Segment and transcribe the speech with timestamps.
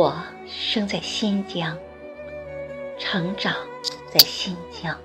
[0.00, 1.76] 我生在新疆，
[2.98, 3.54] 成长
[4.10, 4.96] 在新疆，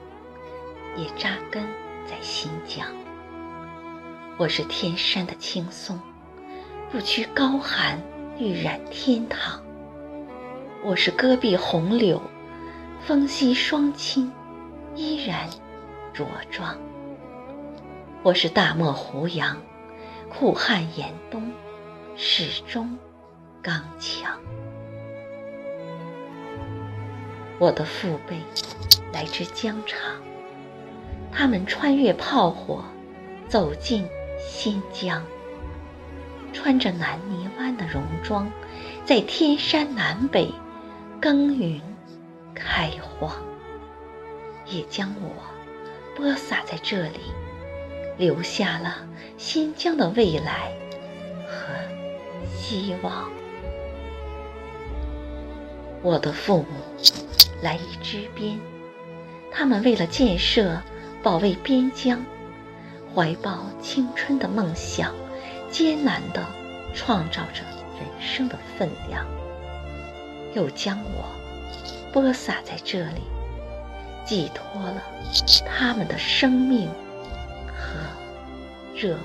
[0.95, 1.61] 也扎根
[2.05, 2.87] 在新疆。
[4.37, 5.99] 我是天山的青松，
[6.89, 8.01] 不屈高寒，
[8.39, 9.61] 欲染天堂。
[10.81, 12.21] 我是戈壁红柳，
[13.01, 14.31] 风息双亲，
[14.95, 15.49] 依然
[16.13, 16.73] 茁壮。
[18.23, 19.57] 我是大漠胡杨，
[20.29, 21.51] 酷旱严冬，
[22.15, 22.97] 始终
[23.61, 24.39] 刚强。
[27.57, 28.37] 我的父辈
[29.13, 29.97] 来自疆场，
[31.31, 32.83] 他们穿越炮火，
[33.47, 34.05] 走进
[34.37, 35.23] 新疆，
[36.51, 38.51] 穿着南泥湾的戎装，
[39.05, 40.53] 在天山南北
[41.21, 41.81] 耕耘
[42.53, 43.31] 开荒，
[44.65, 45.31] 也将我
[46.13, 47.19] 播撒在这里，
[48.17, 50.73] 留下了新疆的未来
[51.47, 51.73] 和
[52.53, 53.29] 希望。
[56.01, 57.24] 我的父母。
[57.65, 58.59] 来一支边，
[59.51, 60.79] 他们为了建设、
[61.23, 62.23] 保卫边疆，
[63.13, 65.11] 怀抱青春的梦想，
[65.71, 66.45] 艰难地
[66.93, 67.63] 创造着
[67.99, 69.25] 人生的分量，
[70.53, 71.25] 又将我
[72.13, 73.23] 播撒在这里，
[74.23, 75.01] 寄托了
[75.65, 76.87] 他们的生命
[77.65, 77.99] 和
[78.95, 79.17] 热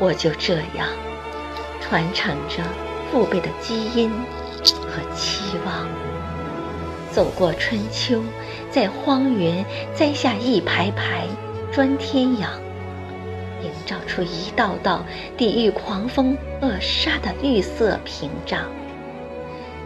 [0.00, 0.88] 我就这样
[1.80, 2.62] 传承着
[3.10, 4.10] 父辈的基因
[4.62, 5.88] 和期望，
[7.10, 8.22] 走过春秋，
[8.70, 9.64] 在荒原
[9.94, 11.26] 栽下一排排
[11.72, 12.50] 砖天养，
[13.62, 15.04] 营造出一道道
[15.36, 18.60] 抵御狂风扼杀的绿色屏障，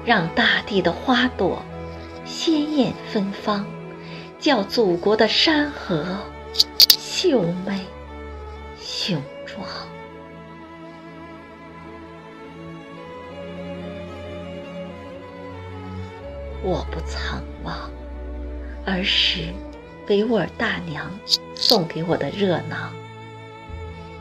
[0.05, 1.63] 让大地的花朵
[2.25, 3.65] 鲜艳芬芳，
[4.39, 6.19] 叫祖国的山河
[6.79, 7.81] 秀美
[8.81, 9.65] 雄壮。
[16.63, 17.91] 我不曾忘
[18.87, 19.53] 儿时
[20.09, 21.11] 维吾尔大娘
[21.55, 22.91] 送给我的热闹，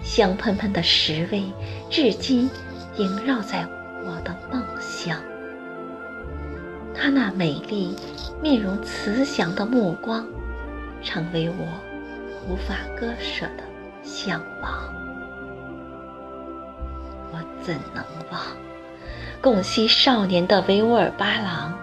[0.04, 1.52] 香喷喷的食味
[1.90, 2.50] 至今
[2.98, 3.68] 萦绕在
[4.04, 5.20] 我的梦乡。
[6.94, 7.96] 她那美丽、
[8.42, 10.26] 面容慈祥的目光，
[11.04, 11.66] 成为我
[12.48, 13.64] 无法割舍的
[14.04, 14.94] 向往。
[17.32, 18.42] 我怎能忘
[19.42, 21.74] 贡西少年的维吾尔巴郎？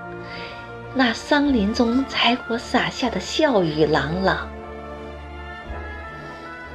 [0.95, 4.49] 那桑林中采果洒下的笑语朗朗，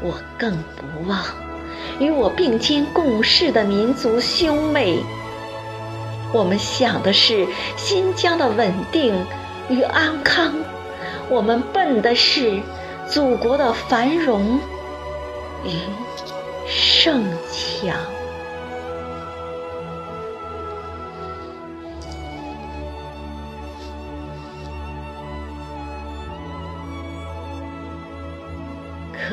[0.02, 1.20] 我更不忘
[2.00, 4.98] 与我并肩共事的民族兄妹。
[6.32, 9.14] 我们想的是新疆的稳定
[9.70, 10.54] 与安康，
[11.30, 12.62] 我们奔的是
[13.08, 14.60] 祖国的繁荣
[15.66, 15.72] 与
[16.68, 17.96] 盛强。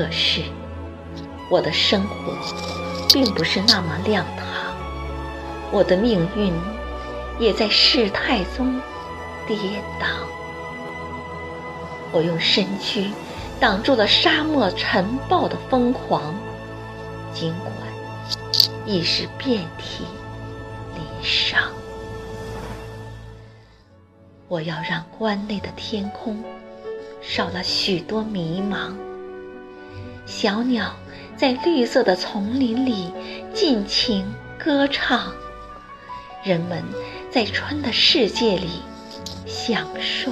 [0.01, 0.41] 可是，
[1.51, 2.33] 我的生活
[3.13, 4.75] 并不是那么亮堂，
[5.71, 6.55] 我的命运
[7.39, 8.81] 也在世态中
[9.47, 9.55] 跌
[10.01, 10.07] 宕。
[12.13, 13.11] 我用身躯
[13.61, 16.35] 挡住了沙漠尘暴的疯狂，
[17.35, 17.71] 尽管
[18.87, 20.07] 已是遍体
[20.95, 21.61] 鳞伤。
[24.49, 26.43] 我要让关内的天空
[27.21, 28.95] 少了许多迷茫。
[30.31, 30.95] 小鸟
[31.37, 33.13] 在绿色的丛林里
[33.53, 35.35] 尽情歌唱，
[36.45, 36.85] 人们
[37.33, 38.69] 在春的世界里
[39.45, 40.31] 享受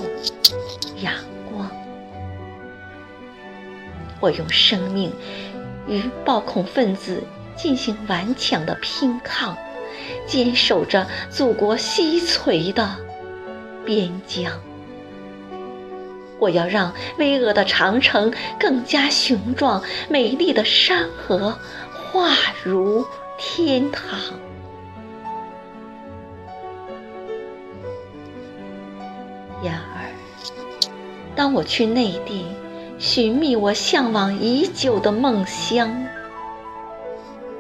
[1.03, 1.13] 阳
[1.51, 1.69] 光。
[4.21, 5.13] 我用生命
[5.89, 7.25] 与暴恐分子
[7.57, 9.59] 进行顽强的拼抗，
[10.29, 12.97] 坚守着祖国西陲的
[13.85, 14.53] 边疆。
[16.39, 21.59] 我要让巍峨的长城更加雄壮，美丽的山河
[21.93, 23.05] 化如
[23.37, 24.19] 天堂。
[29.63, 30.07] 然而，
[31.35, 32.47] 当我去内地
[32.99, 36.07] 寻觅我向往已久的梦乡，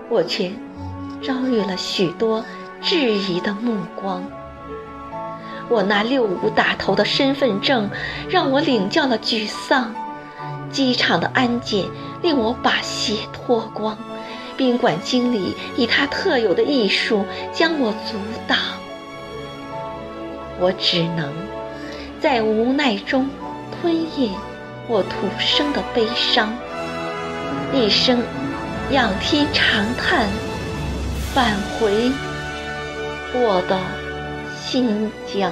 [0.08, 0.52] 我却
[1.22, 2.44] 遭遇了许多
[2.80, 4.24] 质疑的目光。
[5.68, 7.90] 我那六五打头的身份证
[8.28, 9.94] 让我领教了沮丧，
[10.70, 11.86] 机场的安检
[12.22, 13.96] 令我把鞋脱光，
[14.56, 18.58] 宾馆经理以他特有的艺术将我阻挡，
[20.58, 21.32] 我只能
[22.20, 23.28] 在无奈中
[23.80, 24.32] 吞咽
[24.88, 26.52] 我土生的悲伤，
[27.74, 28.22] 一声
[28.90, 30.26] 仰天长叹，
[31.34, 32.10] 返回
[33.34, 33.78] 我的
[34.70, 35.50] 新疆。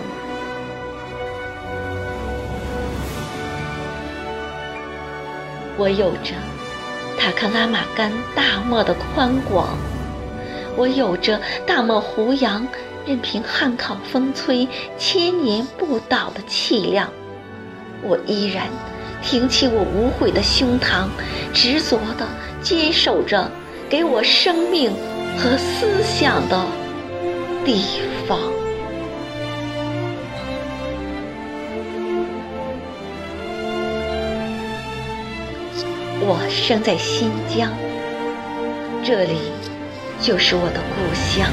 [5.79, 6.35] 我有着
[7.19, 9.79] 塔克拉玛干大漠的宽广，
[10.77, 12.69] 我有着大漠胡杨
[13.07, 14.69] 任凭汉考风吹
[14.99, 17.09] 千年不倒的气量，
[18.03, 18.67] 我依然
[19.23, 21.07] 挺起我无悔的胸膛，
[21.55, 22.29] 执着地
[22.61, 23.51] 坚守着
[23.89, 24.93] 给我生命
[25.39, 26.67] 和思想的
[27.65, 27.83] 地
[28.29, 28.56] 方。
[36.29, 37.73] 我生在新疆，
[39.05, 39.39] 这里
[40.21, 41.49] 就是我的故乡。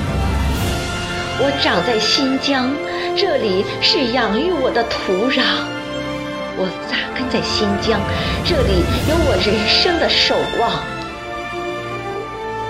[1.38, 2.74] 我长在新疆，
[3.16, 5.44] 这里是养育我的土壤。
[6.58, 8.02] 我扎根在新疆，
[8.44, 10.82] 这里有我人生的守望。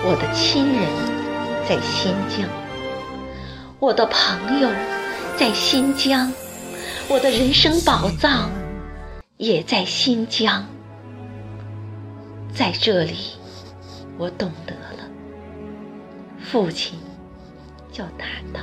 [0.03, 0.83] 我的亲人
[1.69, 2.49] 在新疆，
[3.79, 4.69] 我的朋友
[5.37, 6.29] 在新疆，
[7.07, 8.51] 我的人生宝藏
[9.37, 10.65] 也在新疆。
[12.53, 13.31] 在这里，
[14.15, 15.09] 我懂得了，
[16.39, 16.99] 父亲
[17.91, 18.61] 叫大道，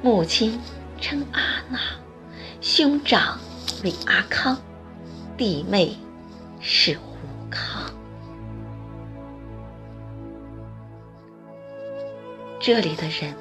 [0.00, 0.60] 母亲
[1.00, 1.80] 称阿娜，
[2.60, 3.40] 兄长
[3.82, 4.56] 为阿康，
[5.36, 5.98] 弟妹
[6.60, 7.16] 是胡
[7.50, 7.90] 康。
[12.60, 13.38] 这里的人们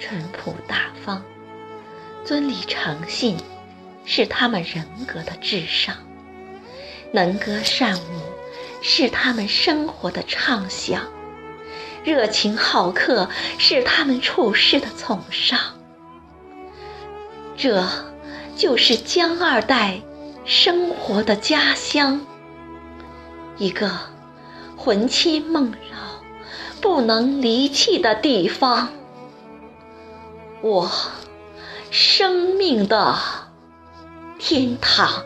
[0.00, 1.22] 淳朴大方，
[2.24, 3.36] 尊礼诚信
[4.04, 5.94] 是他们人格的至上，
[7.12, 8.35] 能歌善舞。
[8.82, 11.02] 是他们生活的畅想，
[12.04, 13.28] 热情好客
[13.58, 15.58] 是他们处事的崇尚。
[17.56, 17.84] 这
[18.56, 20.00] 就是江二代
[20.44, 22.20] 生活的家乡，
[23.56, 23.90] 一个
[24.76, 26.22] 魂牵梦绕、
[26.80, 28.90] 不能离弃的地方，
[30.60, 30.90] 我
[31.90, 33.16] 生命的
[34.38, 35.24] 天堂。